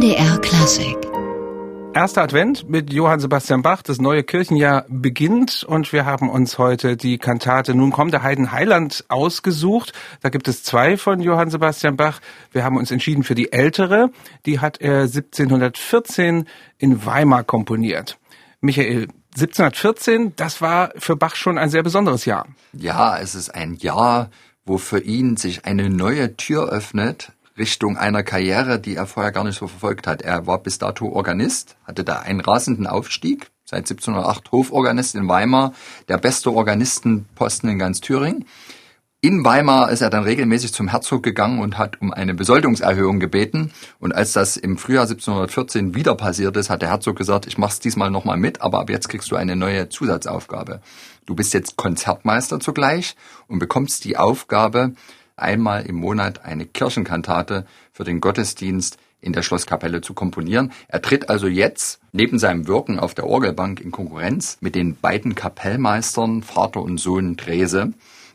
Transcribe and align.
MDR 0.00 0.38
Klassik. 0.38 0.96
Erster 1.92 2.22
Advent 2.22 2.66
mit 2.70 2.90
Johann 2.90 3.20
Sebastian 3.20 3.60
Bach. 3.60 3.82
Das 3.82 4.00
neue 4.00 4.22
Kirchenjahr 4.22 4.86
beginnt 4.88 5.62
und 5.62 5.92
wir 5.92 6.06
haben 6.06 6.30
uns 6.30 6.56
heute 6.56 6.96
die 6.96 7.18
Kantate 7.18 7.74
Nun 7.74 7.92
kommt 7.92 8.14
der 8.14 8.22
Heiden 8.22 8.50
Heiland 8.50 9.04
ausgesucht. 9.08 9.92
Da 10.22 10.30
gibt 10.30 10.48
es 10.48 10.64
zwei 10.64 10.96
von 10.96 11.20
Johann 11.20 11.50
Sebastian 11.50 11.98
Bach. 11.98 12.20
Wir 12.50 12.64
haben 12.64 12.78
uns 12.78 12.90
entschieden 12.90 13.24
für 13.24 13.34
die 13.34 13.52
ältere. 13.52 14.08
Die 14.46 14.60
hat 14.60 14.80
er 14.80 15.02
1714 15.02 16.48
in 16.78 17.04
Weimar 17.04 17.44
komponiert. 17.44 18.18
Michael, 18.62 19.08
1714, 19.34 20.32
das 20.34 20.62
war 20.62 20.92
für 20.96 21.16
Bach 21.16 21.36
schon 21.36 21.58
ein 21.58 21.68
sehr 21.68 21.82
besonderes 21.82 22.24
Jahr. 22.24 22.46
Ja, 22.72 23.18
es 23.18 23.34
ist 23.34 23.54
ein 23.54 23.74
Jahr, 23.74 24.30
wo 24.64 24.78
für 24.78 25.00
ihn 25.00 25.36
sich 25.36 25.66
eine 25.66 25.90
neue 25.90 26.38
Tür 26.38 26.70
öffnet 26.70 27.32
Richtung 27.60 27.96
einer 27.96 28.24
Karriere, 28.24 28.80
die 28.80 28.96
er 28.96 29.06
vorher 29.06 29.30
gar 29.30 29.44
nicht 29.44 29.58
so 29.58 29.68
verfolgt 29.68 30.06
hat. 30.08 30.22
Er 30.22 30.46
war 30.48 30.58
bis 30.58 30.78
dato 30.78 31.08
Organist, 31.10 31.76
hatte 31.84 32.02
da 32.02 32.18
einen 32.20 32.40
rasenden 32.40 32.88
Aufstieg, 32.88 33.50
seit 33.64 33.88
1708 33.88 34.50
Hoforganist 34.50 35.14
in 35.14 35.28
Weimar, 35.28 35.72
der 36.08 36.18
beste 36.18 36.52
Organistenposten 36.52 37.68
in 37.68 37.78
ganz 37.78 38.00
Thüringen. 38.00 38.46
In 39.22 39.44
Weimar 39.44 39.90
ist 39.90 40.00
er 40.00 40.08
dann 40.08 40.24
regelmäßig 40.24 40.72
zum 40.72 40.88
Herzog 40.88 41.22
gegangen 41.22 41.58
und 41.58 41.76
hat 41.76 42.00
um 42.00 42.10
eine 42.10 42.32
Besoldungserhöhung 42.32 43.20
gebeten. 43.20 43.70
Und 43.98 44.14
als 44.14 44.32
das 44.32 44.56
im 44.56 44.78
Frühjahr 44.78 45.02
1714 45.02 45.94
wieder 45.94 46.14
passiert 46.14 46.56
ist, 46.56 46.70
hat 46.70 46.80
der 46.80 46.88
Herzog 46.88 47.16
gesagt, 47.16 47.46
ich 47.46 47.58
mach's 47.58 47.80
diesmal 47.80 48.10
nochmal 48.10 48.38
mit, 48.38 48.62
aber 48.62 48.80
ab 48.80 48.88
jetzt 48.88 49.10
kriegst 49.10 49.30
du 49.30 49.36
eine 49.36 49.56
neue 49.56 49.90
Zusatzaufgabe. 49.90 50.80
Du 51.26 51.34
bist 51.34 51.52
jetzt 51.52 51.76
Konzertmeister 51.76 52.60
zugleich 52.60 53.14
und 53.46 53.58
bekommst 53.58 54.06
die 54.06 54.16
Aufgabe, 54.16 54.94
einmal 55.40 55.86
im 55.86 55.96
Monat 55.96 56.44
eine 56.44 56.66
Kirchenkantate 56.66 57.66
für 57.92 58.04
den 58.04 58.20
Gottesdienst 58.20 58.98
in 59.20 59.32
der 59.32 59.42
Schlosskapelle 59.42 60.00
zu 60.00 60.14
komponieren. 60.14 60.72
Er 60.88 61.02
tritt 61.02 61.28
also 61.28 61.46
jetzt 61.46 62.00
neben 62.12 62.38
seinem 62.38 62.66
Wirken 62.66 62.98
auf 62.98 63.14
der 63.14 63.26
Orgelbank 63.26 63.80
in 63.80 63.90
Konkurrenz 63.90 64.58
mit 64.60 64.74
den 64.74 64.96
beiden 64.96 65.34
Kapellmeistern 65.34 66.42
Vater 66.42 66.82
und 66.82 66.98
Sohn 66.98 67.36
Drese. 67.36 67.92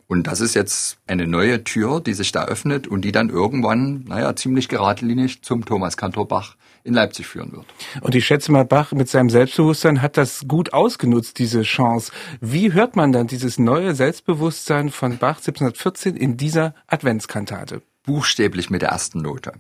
Und 0.08 0.28
das 0.28 0.40
ist 0.40 0.54
jetzt 0.54 0.98
eine 1.08 1.26
neue 1.26 1.64
Tür, 1.64 2.00
die 2.00 2.14
sich 2.14 2.32
da 2.32 2.46
öffnet 2.46 2.88
und 2.88 3.02
die 3.02 3.12
dann 3.12 3.30
irgendwann, 3.30 4.04
naja, 4.08 4.36
ziemlich 4.36 4.70
geradlinig 4.70 5.42
zum 5.42 5.66
Thomas 5.66 5.98
Kantor 5.98 6.28
Bach 6.28 6.56
in 6.86 6.94
Leipzig 6.94 7.28
führen 7.28 7.52
wird. 7.52 7.66
Und 8.02 8.16
ich 8.16 8.26
schätze 8.26 8.52
mal, 8.52 8.64
Bach 8.64 8.92
mit 8.92 9.10
seinem 9.10 9.30
Selbstbewusstsein 9.30 10.02
hat 10.02 10.18
das 10.18 10.48
gut 10.48 10.72
ausgenutzt, 10.72 11.40
diese 11.40 11.64
Chance. 11.64 12.12
Wie 12.40 12.74
hört 12.74 12.96
man 12.96 13.12
dann 13.12 13.28
dieses 13.28 13.58
neue 13.58 13.96
Selbstbewusstsein 13.96 14.92
von 14.92 15.18
Bach 15.18 15.38
1714 15.38 16.16
in 16.16 16.38
dieser 16.38 16.76
Adventskantate? 16.88 17.82
Buchstäblich 18.06 18.70
mit 18.70 18.84
der 18.84 18.90
ersten 18.90 19.22
Note. 19.22 19.54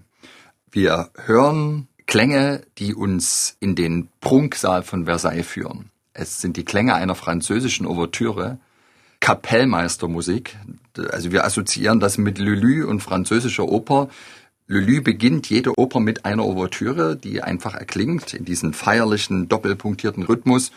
Wir 0.71 1.09
hören 1.25 1.87
Klänge, 2.05 2.61
die 2.77 2.93
uns 2.93 3.57
in 3.59 3.75
den 3.75 4.09
Prunksaal 4.21 4.83
von 4.83 5.05
Versailles 5.05 5.47
führen. 5.47 5.89
Es 6.13 6.39
sind 6.41 6.57
die 6.57 6.65
Klänge 6.65 6.93
einer 6.93 7.15
französischen 7.15 7.87
Ouvertüre, 7.87 8.59
Kapellmeistermusik. 9.19 10.55
Also 11.11 11.31
wir 11.31 11.43
assoziieren 11.43 11.99
das 11.99 12.19
mit 12.19 12.37
Lully 12.37 12.83
und 12.83 13.01
französischer 13.01 13.67
Oper. 13.67 14.09
Lully 14.67 14.99
beginnt 14.99 15.47
jede 15.49 15.77
Oper 15.77 15.99
mit 15.99 16.25
einer 16.25 16.43
Ouvertüre, 16.43 17.15
die 17.15 17.43
einfach 17.43 17.75
erklingt 17.75 18.33
in 18.33 18.45
diesen 18.45 18.73
feierlichen, 18.73 19.47
doppelpunktierten 19.47 20.23
Rhythmus, 20.23 20.71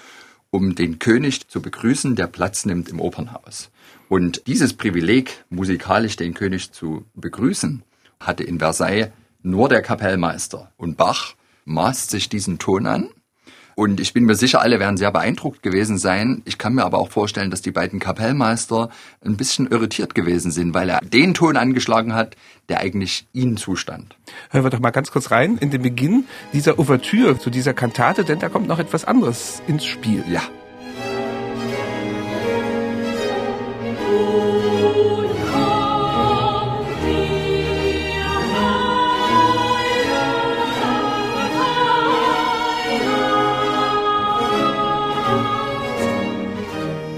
um 0.50 0.74
den 0.74 0.98
König 0.98 1.48
zu 1.48 1.62
begrüßen, 1.62 2.14
der 2.14 2.26
Platz 2.26 2.66
nimmt 2.66 2.90
im 2.90 3.00
Opernhaus. 3.00 3.70
Und 4.10 4.46
dieses 4.46 4.74
Privileg, 4.74 5.44
musikalisch 5.48 6.16
den 6.16 6.34
König 6.34 6.72
zu 6.72 7.06
begrüßen, 7.14 7.82
hatte 8.20 8.44
in 8.44 8.58
Versailles 8.58 9.10
nur 9.42 9.70
der 9.70 9.80
Kapellmeister. 9.80 10.70
Und 10.76 10.98
Bach 10.98 11.34
maßt 11.64 12.10
sich 12.10 12.28
diesen 12.28 12.58
Ton 12.58 12.86
an 12.86 13.08
und 13.78 14.00
ich 14.00 14.12
bin 14.12 14.24
mir 14.24 14.34
sicher, 14.34 14.60
alle 14.60 14.80
werden 14.80 14.96
sehr 14.96 15.12
beeindruckt 15.12 15.62
gewesen 15.62 15.98
sein. 15.98 16.42
Ich 16.46 16.58
kann 16.58 16.74
mir 16.74 16.84
aber 16.84 16.98
auch 16.98 17.12
vorstellen, 17.12 17.52
dass 17.52 17.62
die 17.62 17.70
beiden 17.70 18.00
Kapellmeister 18.00 18.90
ein 19.24 19.36
bisschen 19.36 19.68
irritiert 19.68 20.16
gewesen 20.16 20.50
sind, 20.50 20.74
weil 20.74 20.88
er 20.88 20.98
den 20.98 21.32
Ton 21.32 21.56
angeschlagen 21.56 22.12
hat, 22.12 22.34
der 22.68 22.80
eigentlich 22.80 23.28
ihnen 23.32 23.56
zustand. 23.56 24.16
Hören 24.50 24.64
wir 24.64 24.70
doch 24.70 24.80
mal 24.80 24.90
ganz 24.90 25.12
kurz 25.12 25.30
rein 25.30 25.58
in 25.58 25.70
den 25.70 25.82
Beginn 25.82 26.24
dieser 26.52 26.80
Ouvertüre 26.80 27.38
zu 27.38 27.50
dieser 27.50 27.72
Kantate, 27.72 28.24
denn 28.24 28.40
da 28.40 28.48
kommt 28.48 28.66
noch 28.66 28.80
etwas 28.80 29.04
anderes 29.04 29.62
ins 29.68 29.84
Spiel. 29.84 30.24
Ja. 30.28 30.42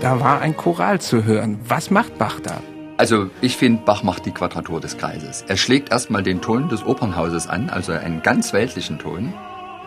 Da 0.01 0.19
war 0.19 0.41
ein 0.41 0.57
Choral 0.57 0.99
zu 0.99 1.25
hören. 1.25 1.61
Was 1.69 1.91
macht 1.91 2.17
Bach 2.17 2.41
da? 2.41 2.63
Also 2.97 3.29
ich 3.43 3.59
finde, 3.59 3.83
Bach 3.85 4.03
macht 4.03 4.25
die 4.25 4.31
Quadratur 4.31 4.81
des 4.81 4.97
Kreises. 4.97 5.45
Er 5.47 5.59
schlägt 5.59 5.91
erstmal 5.91 6.23
den 6.23 6.41
Ton 6.41 6.71
des 6.71 6.87
Opernhauses 6.87 7.47
an, 7.47 7.69
also 7.69 7.93
einen 7.93 8.23
ganz 8.23 8.55
weltlichen 8.55 8.99
Ton, 8.99 9.35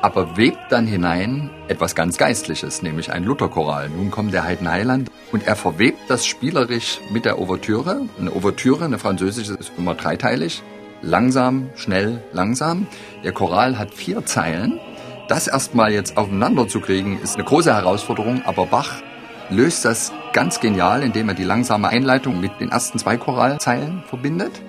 aber 0.03 0.37
webt 0.37 0.59
dann 0.69 0.85
hinein 0.85 1.49
etwas 1.67 1.95
ganz 1.95 2.17
Geistliches, 2.17 2.83
nämlich 2.83 3.11
ein 3.11 3.23
Lutherchoral. 3.23 3.89
Nun 3.89 4.11
kommt 4.11 4.33
der 4.33 4.43
Heiden 4.43 4.69
Heiland 4.69 5.09
und 5.31 5.47
er 5.47 5.55
verwebt 5.55 5.97
das 6.09 6.27
spielerisch 6.27 7.01
mit 7.11 7.25
der 7.25 7.39
Ouvertüre. 7.39 8.01
Eine 8.19 8.35
Ouvertüre, 8.35 8.85
eine 8.85 8.99
französische, 8.99 9.55
ist 9.55 9.71
immer 9.79 9.95
dreiteilig. 9.95 10.61
Langsam, 11.01 11.69
schnell, 11.73 12.21
langsam. 12.33 12.85
Der 13.23 13.31
Choral 13.31 13.79
hat 13.79 13.95
vier 13.95 14.23
Zeilen. 14.27 14.79
Das 15.27 15.47
erstmal 15.47 15.91
jetzt 15.91 16.17
aufeinander 16.17 16.67
zu 16.67 16.81
kriegen, 16.81 17.19
ist 17.19 17.33
eine 17.33 17.45
große 17.45 17.73
Herausforderung, 17.73 18.43
aber 18.45 18.67
Bach 18.67 19.01
löst 19.49 19.85
das 19.85 20.11
ganz 20.33 20.59
genial, 20.59 21.03
indem 21.03 21.29
er 21.29 21.35
die 21.35 21.43
langsame 21.43 21.89
Einleitung 21.89 22.39
mit 22.39 22.59
den 22.59 22.69
ersten 22.69 22.99
zwei 22.99 23.17
Choralzeilen 23.17 24.03
verbindet. 24.07 24.61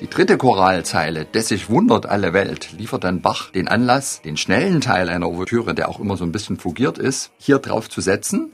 Die 0.00 0.10
dritte 0.10 0.36
Choralzeile, 0.36 1.24
des 1.24 1.48
sich 1.48 1.70
wundert 1.70 2.06
alle 2.06 2.32
Welt, 2.32 2.72
liefert 2.76 3.04
dann 3.04 3.20
Bach 3.20 3.50
den 3.50 3.68
Anlass, 3.68 4.20
den 4.22 4.36
schnellen 4.36 4.80
Teil 4.80 5.08
einer 5.08 5.28
Ouvertüre, 5.28 5.74
der 5.74 5.88
auch 5.88 6.00
immer 6.00 6.16
so 6.16 6.24
ein 6.24 6.32
bisschen 6.32 6.58
fugiert 6.58 6.98
ist, 6.98 7.30
hier 7.38 7.58
drauf 7.58 7.88
zu 7.88 8.00
setzen. 8.00 8.52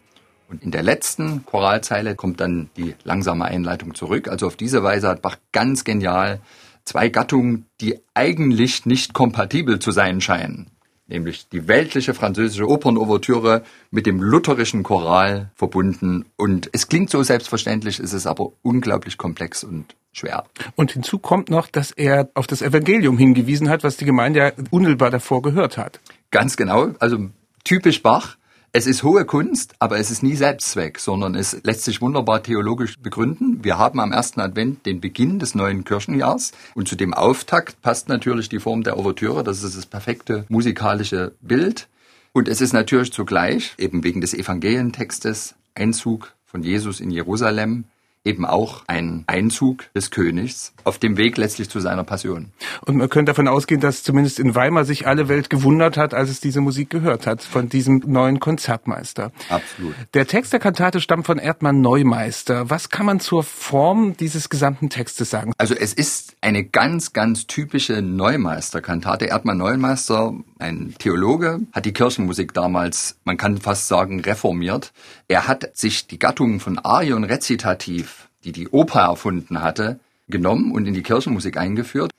Und 0.50 0.62
in 0.62 0.70
der 0.70 0.82
letzten 0.82 1.46
Choralzeile 1.46 2.14
kommt 2.14 2.40
dann 2.40 2.68
die 2.76 2.94
langsame 3.04 3.46
Einleitung 3.46 3.94
zurück. 3.94 4.28
Also 4.28 4.46
auf 4.46 4.56
diese 4.56 4.82
Weise 4.82 5.08
hat 5.08 5.22
Bach 5.22 5.36
ganz 5.52 5.84
genial 5.84 6.40
zwei 6.84 7.08
Gattungen, 7.08 7.66
die 7.80 7.98
eigentlich 8.14 8.86
nicht 8.86 9.12
kompatibel 9.12 9.78
zu 9.78 9.90
sein 9.90 10.20
scheinen, 10.20 10.70
nämlich 11.08 11.48
die 11.48 11.66
weltliche 11.66 12.14
französische 12.14 12.69
Opernouvertüre 12.69 13.64
mit 13.91 14.06
dem 14.06 14.22
lutherischen 14.22 14.82
Choral 14.82 15.50
verbunden. 15.54 16.26
Und 16.36 16.70
es 16.72 16.88
klingt 16.88 17.10
so 17.10 17.22
selbstverständlich, 17.22 17.98
ist 17.98 18.12
es 18.12 18.26
aber 18.26 18.52
unglaublich 18.62 19.16
komplex 19.16 19.64
und 19.64 19.96
schwer. 20.12 20.44
Und 20.76 20.92
hinzu 20.92 21.19
kommt 21.19 21.50
noch, 21.50 21.69
dass 21.69 21.91
er 21.91 22.30
auf 22.34 22.46
das 22.46 22.62
Evangelium 22.62 23.19
hingewiesen 23.19 23.69
hat, 23.69 23.82
was 23.82 23.96
die 23.96 24.04
Gemeinde 24.04 24.38
ja 24.41 24.52
unmittelbar 24.70 25.10
davor 25.10 25.42
gehört 25.42 25.78
hat. 25.78 26.00
Ganz 26.30 26.56
genau, 26.56 26.91
also 26.98 27.30
typisch 27.64 28.02
Bach. 28.02 28.36
Es 28.70 28.86
ist 28.86 29.02
hohe 29.02 29.24
Kunst, 29.24 29.74
aber 29.78 29.98
es 29.98 30.10
ist 30.10 30.22
nie 30.22 30.36
Selbstzweck, 30.36 30.98
sondern 30.98 31.34
es 31.34 31.56
lässt 31.62 31.84
sich 31.84 32.02
wunderbar 32.02 32.42
theologisch 32.42 32.98
begründen. 32.98 33.64
Wir 33.64 33.78
haben 33.78 33.98
am 33.98 34.12
ersten 34.12 34.40
Advent 34.40 34.84
den 34.84 35.00
Beginn 35.00 35.38
des 35.38 35.54
neuen 35.54 35.84
Kirchenjahrs 35.84 36.52
und 36.74 36.86
zu 36.86 36.94
dem 36.94 37.14
Auftakt 37.14 37.80
passt 37.80 38.10
natürlich 38.10 38.50
die 38.50 38.58
Form 38.60 38.82
der 38.82 38.98
Ouvertüre. 38.98 39.42
Das 39.42 39.62
ist 39.62 39.78
das 39.78 39.86
perfekte 39.86 40.44
musikalische 40.50 41.32
Bild. 41.40 41.88
Und 42.34 42.46
es 42.46 42.60
ist 42.60 42.74
natürlich 42.74 43.10
zugleich, 43.10 43.74
eben 43.78 44.04
wegen 44.04 44.20
des 44.20 44.34
Evangelientextes, 44.34 45.54
Einzug 45.74 46.34
von 46.44 46.62
Jesus 46.62 47.00
in 47.00 47.10
Jerusalem, 47.10 47.84
eben 48.24 48.44
auch 48.44 48.84
ein 48.86 49.24
Einzug 49.26 49.92
des 49.94 50.10
Königs 50.10 50.72
auf 50.84 50.98
dem 50.98 51.16
Weg 51.16 51.36
letztlich 51.36 51.68
zu 51.70 51.80
seiner 51.80 52.04
Passion. 52.04 52.52
Und 52.84 52.96
man 52.96 53.08
könnte 53.08 53.30
davon 53.30 53.48
ausgehen, 53.48 53.80
dass 53.80 54.02
zumindest 54.02 54.38
in 54.38 54.54
Weimar 54.54 54.84
sich 54.84 55.06
alle 55.06 55.28
Welt 55.28 55.50
gewundert 55.50 55.96
hat, 55.96 56.14
als 56.14 56.31
es 56.31 56.40
diese 56.40 56.60
Musik 56.60 56.90
gehört 56.90 57.26
hat, 57.26 57.43
von 57.43 57.69
diesem 57.69 58.02
neuen 58.06 58.40
Konzertmeister. 58.40 59.32
Absolut. 59.48 59.94
Der 60.14 60.26
Text 60.26 60.52
der 60.52 60.60
Kantate 60.60 61.00
stammt 61.00 61.26
von 61.26 61.38
Erdmann 61.38 61.81
Neumeister. 61.81 62.70
Was 62.70 62.88
kann 62.90 63.06
man 63.06 63.20
zur 63.20 63.43
Form 63.43 64.16
dieses 64.16 64.48
gesamten 64.48 64.90
Textes 64.90 65.31
sagen? 65.31 65.52
Also 65.58 65.75
es 65.75 65.93
ist 65.93 66.37
eine 66.40 66.64
ganz, 66.64 67.12
ganz 67.12 67.46
typische 67.46 68.02
Neumeister-Kantate. 68.02 69.26
Erdmann 69.26 69.58
Neumeister, 69.58 70.34
ein 70.58 70.94
Theologe, 70.99 71.60
hat 71.72 71.84
die 71.84 71.93
Kirchenmusik 71.93 72.52
damals, 72.52 73.19
man 73.25 73.37
kann 73.37 73.58
fast 73.58 73.88
sagen, 73.88 74.20
reformiert. 74.20 74.93
Er 75.28 75.49
hat 75.49 75.76
sich 75.76 76.06
die 76.06 76.19
Gattungen 76.19 76.60
von 76.60 76.78
Arie 76.78 77.12
und 77.12 77.25
Rezitativ, 77.25 78.28
die 78.44 78.52
die 78.52 78.69
Oper 78.69 79.00
erfunden 79.00 79.62
hatte, 79.62 80.00
genommen 80.28 80.72
und 80.72 80.87
in 80.87 80.94
die 80.94 81.02
Kirchenmusik 81.02 81.56
eingeführt. 81.56 82.12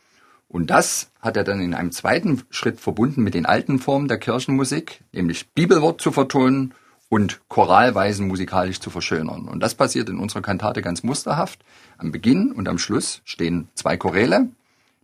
Und 0.47 0.71
das 0.71 1.12
hat 1.21 1.38
er 1.38 1.44
dann 1.44 1.62
in 1.62 1.75
einem 1.75 1.91
zweiten 1.91 2.41
Schritt 2.50 2.80
verbunden 2.80 3.21
mit 3.24 3.36
den 3.36 3.45
alten 3.45 3.77
Formen 3.77 4.07
der 4.07 4.18
Kirchenmusik, 4.18 5.01
nämlich 5.12 5.47
Bibelwort 5.50 6.01
zu 6.01 6.12
vertonen 6.12 6.74
und 7.07 7.39
Choralweisen 7.50 8.27
musikalisch 8.27 8.80
zu 8.80 8.89
verschönern. 8.89 9.47
Und 9.47 9.62
das 9.62 9.75
passiert 9.75 10.09
in 10.09 10.19
unserer 10.19 10.41
Kantate 10.41 10.81
ganz 10.81 11.03
musterhaft. 11.03 11.59
Am 11.97 12.12
Beginn 12.12 12.51
und 12.51 12.68
am 12.68 12.77
Schluss 12.77 13.21
stehen 13.25 13.68
zwei 13.75 13.97
Choräle. 13.97 14.50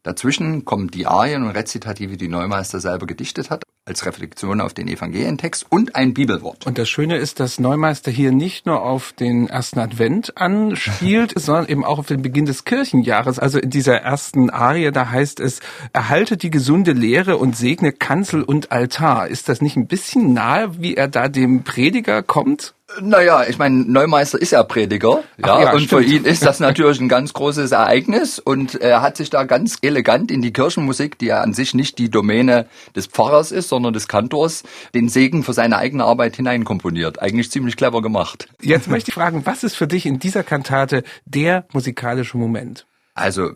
Dazwischen 0.06 0.66
kommen 0.66 0.92
die 0.92 1.08
Arien 1.08 1.42
und 1.42 1.50
Rezitative, 1.50 2.16
die 2.16 2.28
Neumeister 2.28 2.80
selber 2.80 3.08
gedichtet 3.08 3.50
hat, 3.50 3.64
als 3.86 4.06
Reflexion 4.06 4.62
auf 4.62 4.76
den 4.76 4.88
Evangelientext 4.88 5.66
und 5.68 5.96
ein 5.96 6.14
Bibelwort. 6.14 6.68
Und 6.68 6.78
das 6.78 6.88
Schöne 6.88 7.18
ist, 7.18 7.40
dass 7.40 7.60
Neumeister 7.60 8.12
hier 8.12 8.32
nicht 8.32 8.68
nur 8.68 8.84
auf 8.84 9.14
den 9.14 9.48
ersten 9.48 9.80
Advent 9.80 10.38
anspielt, 10.38 11.34
sondern 11.36 11.68
eben 11.70 11.84
auch 11.84 11.98
auf 11.98 12.06
den 12.06 12.22
Beginn 12.22 12.46
des 12.46 12.66
Kirchenjahres. 12.66 13.40
Also 13.40 13.58
in 13.58 13.72
dieser 13.72 13.96
ersten 13.96 14.52
Arie, 14.52 14.92
da 14.92 15.10
heißt 15.10 15.40
es, 15.40 15.60
erhalte 15.92 16.38
die 16.38 16.52
gesunde 16.52 16.92
Lehre 16.92 17.38
und 17.38 17.58
segne 17.58 17.92
Kanzel 17.92 18.44
und 18.44 18.72
Altar. 18.72 19.28
Ist 19.28 19.50
das 19.50 19.60
nicht 19.60 19.76
ein 19.76 19.88
bisschen 19.88 20.34
nahe, 20.34 20.80
wie 20.80 20.94
er 20.94 21.08
da 21.08 21.30
dem 21.30 21.64
Prediger 21.64 22.22
kommt? 22.22 22.75
Naja, 23.02 23.44
ich 23.48 23.58
meine, 23.58 23.84
Neumeister 23.84 24.42
ist 24.42 24.52
ja 24.52 24.64
Prediger, 24.64 25.24
ja, 25.38 25.62
ja 25.62 25.74
und 25.74 25.82
stimmt. 25.82 26.04
für 26.04 26.04
ihn 26.04 26.26
ist 26.26 26.46
das 26.46 26.60
natürlich 26.60 27.00
ein 27.00 27.10
ganz 27.10 27.34
großes 27.34 27.72
Ereignis 27.72 28.40
und 28.40 28.76
er 28.76 29.02
hat 29.02 29.18
sich 29.18 29.30
da 29.30 29.44
ganz 29.44 29.78
elegant 29.82 30.32
in 30.32 30.42
die 30.42 30.54
Kirchenmusik, 30.54 31.18
die 31.20 31.28
ja 31.28 31.42
an 31.42 31.54
sich 31.54 31.74
nicht 31.74 31.98
die 31.98 32.10
Domäne 32.10 32.68
des 32.96 33.08
Pfarrers 33.08 33.52
ist, 33.52 33.70
sondern 33.70 33.94
des 33.94 34.08
Kantors, 34.08 34.64
den 34.94 35.10
Segen 35.10 35.44
für 35.44 35.54
seine 35.54 35.78
eigene 35.78 36.06
Arbeit 36.06 36.36
hineinkomponiert. 36.36 37.22
Eigentlich 37.22 37.52
ziemlich 37.52 37.78
clever 37.78 38.02
gemacht. 38.02 38.50
Jetzt 38.62 38.90
möchte 38.90 39.10
ich 39.10 39.16
fragen, 39.16 39.46
was 39.46 39.64
ist 39.64 39.76
für 39.76 39.88
dich 39.88 40.06
in 40.06 40.20
dieser 40.20 40.44
Kantate 40.44 41.04
der 41.26 41.66
musikalische 41.74 42.38
Moment? 42.38 42.86
Also 43.14 43.52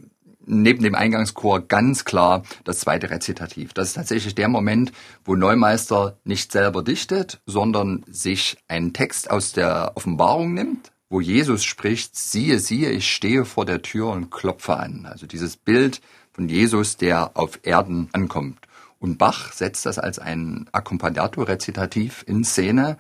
neben 0.50 0.84
dem 0.84 0.96
Eingangschor 0.96 1.62
ganz 1.62 2.04
klar 2.06 2.44
das 2.64 2.80
zweite 2.80 3.10
Rezitativ. 3.10 3.74
Das 3.74 3.90
ist 3.90 3.94
tatsächlich 3.94 4.36
der 4.36 4.50
Moment, 4.50 4.92
wo 5.24 5.36
Neumeister 5.36 6.18
nicht 6.24 6.52
selber 6.52 6.84
dichtet, 6.84 7.40
sondern 7.46 8.04
sich 8.08 8.58
einen 8.68 8.94
Text 8.94 9.30
aus 9.30 9.54
der 9.54 9.94
Offenbarung 9.96 10.54
nimmt, 10.54 10.92
wo 11.10 11.22
Jesus 11.22 11.64
spricht, 11.64 12.16
siehe, 12.16 12.60
siehe, 12.60 12.92
ich 12.92 13.12
stehe 13.12 13.46
vor 13.46 13.66
der 13.66 13.82
Tür 13.82 14.10
und 14.10 14.30
klopfe 14.30 14.78
an. 14.78 15.06
Also 15.06 15.26
dieses 15.26 15.58
Bild 15.58 16.02
von 16.34 16.50
Jesus, 16.50 16.98
der 16.98 17.32
auf 17.36 17.60
Erden 17.64 18.10
ankommt. 18.14 18.60
Und 19.00 19.18
Bach 19.18 19.54
setzt 19.54 19.86
das 19.86 19.98
als 19.98 20.20
ein 20.20 20.68
Accompagnato-Rezitativ 20.72 22.24
in 22.28 22.44
Szene 22.44 22.98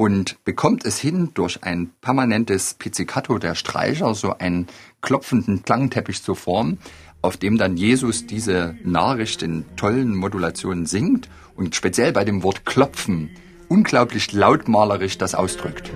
und 0.00 0.42
bekommt 0.46 0.86
es 0.86 0.98
hin, 0.98 1.28
durch 1.34 1.62
ein 1.62 1.90
permanentes 2.00 2.72
Pizzicato 2.72 3.36
der 3.36 3.54
Streicher 3.54 4.14
so 4.14 4.32
einen 4.38 4.66
klopfenden 5.02 5.62
Klangteppich 5.62 6.22
zu 6.22 6.34
formen, 6.34 6.78
auf 7.20 7.36
dem 7.36 7.58
dann 7.58 7.76
Jesus 7.76 8.26
diese 8.26 8.76
Nachricht 8.82 9.42
in 9.42 9.66
tollen 9.76 10.16
Modulationen 10.16 10.86
singt 10.86 11.28
und 11.54 11.74
speziell 11.74 12.14
bei 12.14 12.24
dem 12.24 12.42
Wort 12.42 12.64
klopfen 12.64 13.28
unglaublich 13.68 14.32
lautmalerisch 14.32 15.18
das 15.18 15.34
ausdrückt. 15.34 15.90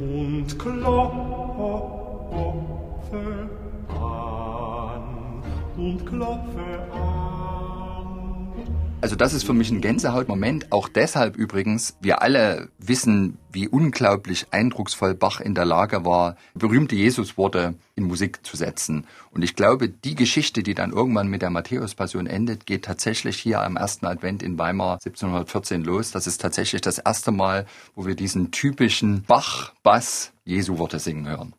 Und 0.00 0.58
klopfe 0.58 1.88
an 3.94 5.42
und 5.76 6.04
klopfe 6.04 6.80
also 9.00 9.16
das 9.16 9.32
ist 9.32 9.44
für 9.44 9.54
mich 9.54 9.70
ein 9.70 9.80
Gänsehautmoment, 9.80 10.72
auch 10.72 10.88
deshalb 10.88 11.36
übrigens, 11.36 11.96
wir 12.00 12.22
alle 12.22 12.68
wissen, 12.78 13.38
wie 13.50 13.66
unglaublich 13.66 14.48
eindrucksvoll 14.50 15.14
Bach 15.14 15.40
in 15.40 15.54
der 15.54 15.64
Lage 15.64 16.04
war, 16.04 16.36
berühmte 16.54 16.96
Jesusworte 16.96 17.74
in 17.96 18.04
Musik 18.04 18.44
zu 18.44 18.56
setzen. 18.56 19.06
Und 19.30 19.42
ich 19.42 19.56
glaube, 19.56 19.88
die 19.88 20.14
Geschichte, 20.14 20.62
die 20.62 20.74
dann 20.74 20.92
irgendwann 20.92 21.28
mit 21.28 21.42
der 21.42 21.50
Matthäus-Passion 21.50 22.26
endet, 22.26 22.66
geht 22.66 22.84
tatsächlich 22.84 23.38
hier 23.38 23.60
am 23.60 23.76
ersten 23.76 24.06
Advent 24.06 24.42
in 24.42 24.58
Weimar 24.58 24.94
1714 24.94 25.82
los. 25.82 26.10
Das 26.10 26.26
ist 26.26 26.40
tatsächlich 26.40 26.82
das 26.82 26.98
erste 26.98 27.32
Mal, 27.32 27.66
wo 27.94 28.06
wir 28.06 28.14
diesen 28.14 28.50
typischen 28.50 29.22
Bach-Bass 29.22 30.32
Jesu-Worte 30.44 30.98
singen 30.98 31.28
hören. 31.28 31.54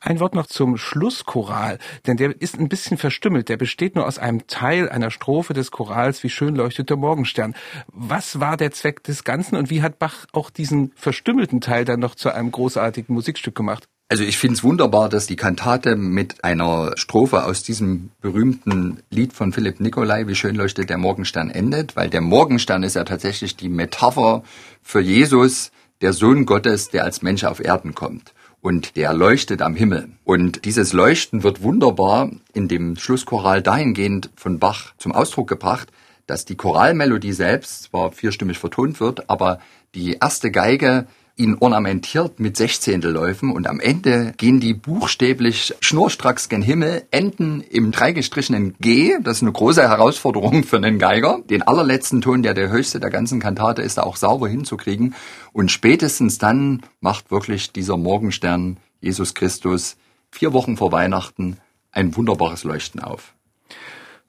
Ein 0.00 0.20
Wort 0.20 0.34
noch 0.34 0.46
zum 0.46 0.76
Schlusschoral, 0.76 1.78
denn 2.06 2.16
der 2.16 2.40
ist 2.40 2.58
ein 2.58 2.68
bisschen 2.68 2.98
verstümmelt. 2.98 3.48
Der 3.48 3.56
besteht 3.56 3.96
nur 3.96 4.06
aus 4.06 4.18
einem 4.18 4.46
Teil 4.46 4.88
einer 4.88 5.10
Strophe 5.10 5.54
des 5.54 5.70
Chorals, 5.70 6.22
wie 6.22 6.30
schön 6.30 6.54
leuchtet 6.54 6.90
der 6.90 6.96
Morgenstern. 6.96 7.54
Was 7.88 8.38
war 8.38 8.56
der 8.56 8.70
Zweck 8.70 9.02
des 9.02 9.24
Ganzen 9.24 9.56
und 9.56 9.70
wie 9.70 9.82
hat 9.82 9.98
Bach 9.98 10.26
auch 10.32 10.50
diesen 10.50 10.92
verstümmelten 10.94 11.60
Teil 11.60 11.84
dann 11.84 12.00
noch 12.00 12.14
zu 12.14 12.32
einem 12.32 12.52
großartigen 12.52 13.14
Musikstück 13.14 13.54
gemacht? 13.54 13.88
Also 14.10 14.24
ich 14.24 14.38
finde 14.38 14.54
es 14.54 14.64
wunderbar, 14.64 15.10
dass 15.10 15.26
die 15.26 15.36
Kantate 15.36 15.94
mit 15.94 16.42
einer 16.42 16.92
Strophe 16.96 17.44
aus 17.44 17.62
diesem 17.62 18.10
berühmten 18.22 19.02
Lied 19.10 19.34
von 19.34 19.52
Philipp 19.52 19.80
Nicolai, 19.80 20.26
Wie 20.26 20.34
schön 20.34 20.54
leuchtet 20.54 20.88
der 20.88 20.96
Morgenstern, 20.96 21.50
endet, 21.50 21.94
weil 21.94 22.08
der 22.08 22.22
Morgenstern 22.22 22.84
ist 22.84 22.96
ja 22.96 23.04
tatsächlich 23.04 23.56
die 23.56 23.68
Metapher 23.68 24.44
für 24.80 25.00
Jesus, 25.00 25.72
der 26.00 26.14
Sohn 26.14 26.46
Gottes, 26.46 26.88
der 26.88 27.04
als 27.04 27.20
Mensch 27.20 27.44
auf 27.44 27.60
Erden 27.60 27.94
kommt 27.94 28.32
und 28.60 28.96
der 28.96 29.12
leuchtet 29.12 29.62
am 29.62 29.74
Himmel. 29.74 30.10
Und 30.24 30.64
dieses 30.64 30.92
Leuchten 30.92 31.42
wird 31.42 31.62
wunderbar 31.62 32.30
in 32.52 32.68
dem 32.68 32.96
Schlusschoral 32.96 33.62
dahingehend 33.62 34.30
von 34.36 34.58
Bach 34.58 34.94
zum 34.98 35.12
Ausdruck 35.12 35.48
gebracht, 35.48 35.90
dass 36.26 36.44
die 36.44 36.56
Choralmelodie 36.56 37.32
selbst 37.32 37.84
zwar 37.84 38.12
vierstimmig 38.12 38.58
vertont 38.58 39.00
wird, 39.00 39.30
aber 39.30 39.60
die 39.94 40.18
erste 40.20 40.50
Geige 40.50 41.06
ihn 41.38 41.56
ornamentiert 41.60 42.40
mit 42.40 42.56
Sechzehntelläufen 42.56 43.52
und 43.52 43.66
am 43.66 43.80
Ende 43.80 44.34
gehen 44.36 44.60
die 44.60 44.74
buchstäblich 44.74 45.74
schnurstracks 45.80 46.48
gen 46.48 46.62
Himmel, 46.62 47.04
enden 47.10 47.60
im 47.60 47.92
dreigestrichenen 47.92 48.74
G. 48.80 49.16
Das 49.22 49.38
ist 49.38 49.42
eine 49.42 49.52
große 49.52 49.82
Herausforderung 49.82 50.64
für 50.64 50.76
einen 50.76 50.98
Geiger. 50.98 51.40
Den 51.48 51.62
allerletzten 51.62 52.20
Ton, 52.20 52.42
der 52.42 52.54
der 52.54 52.70
höchste 52.70 53.00
der 53.00 53.10
ganzen 53.10 53.40
Kantate 53.40 53.82
ist, 53.82 53.98
da 53.98 54.02
auch 54.02 54.16
sauber 54.16 54.48
hinzukriegen. 54.48 55.14
Und 55.52 55.70
spätestens 55.70 56.38
dann 56.38 56.82
macht 57.00 57.30
wirklich 57.30 57.72
dieser 57.72 57.96
Morgenstern 57.96 58.78
Jesus 59.00 59.34
Christus 59.34 59.96
vier 60.30 60.52
Wochen 60.52 60.76
vor 60.76 60.92
Weihnachten 60.92 61.58
ein 61.92 62.16
wunderbares 62.16 62.64
Leuchten 62.64 63.00
auf. 63.00 63.34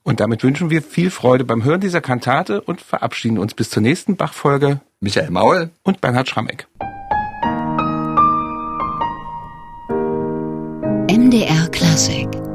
Und 0.03 0.19
damit 0.19 0.43
wünschen 0.43 0.69
wir 0.69 0.81
viel 0.81 1.11
Freude 1.11 1.43
beim 1.43 1.63
Hören 1.63 1.81
dieser 1.81 2.01
Kantate 2.01 2.61
und 2.61 2.81
verabschieden 2.81 3.37
uns 3.37 3.53
bis 3.53 3.69
zur 3.69 3.81
nächsten 3.81 4.15
Bachfolge. 4.15 4.79
Michael 5.01 5.29
Maul 5.29 5.71
und 5.83 6.01
Bernhard 6.01 6.29
Schrammeck. 6.29 6.67
MDR 11.29 11.71
Classic 11.71 12.48